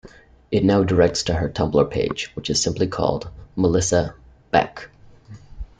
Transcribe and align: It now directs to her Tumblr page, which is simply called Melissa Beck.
It 0.49 0.63
now 0.65 0.83
directs 0.83 1.21
to 1.25 1.35
her 1.35 1.47
Tumblr 1.47 1.91
page, 1.91 2.31
which 2.33 2.49
is 2.49 2.59
simply 2.59 2.87
called 2.87 3.29
Melissa 3.55 4.15
Beck. 4.49 4.89